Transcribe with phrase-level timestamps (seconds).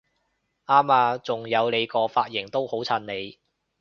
[0.65, 1.19] 啱吖！
[1.19, 3.37] 仲有你個髮型都好襯你！